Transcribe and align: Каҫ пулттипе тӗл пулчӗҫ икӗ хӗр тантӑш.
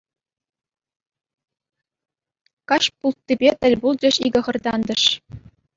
Каҫ 2.73 2.89
пулттипе 2.97 3.53
тӗл 3.63 3.73
пулчӗҫ 3.87 4.15
икӗ 4.31 4.41
хӗр 4.51 4.57
тантӑш. 4.67 5.03